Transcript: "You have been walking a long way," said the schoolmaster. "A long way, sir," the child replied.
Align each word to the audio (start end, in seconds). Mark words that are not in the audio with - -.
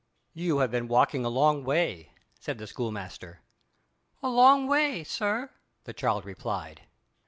"You 0.33 0.57
have 0.57 0.71
been 0.71 0.87
walking 0.87 1.25
a 1.25 1.29
long 1.29 1.63
way," 1.63 2.15
said 2.39 2.57
the 2.57 2.65
schoolmaster. 2.65 3.41
"A 4.23 4.29
long 4.29 4.65
way, 4.67 5.03
sir," 5.03 5.51
the 5.83 5.93
child 5.93 6.25
replied. 6.25 6.81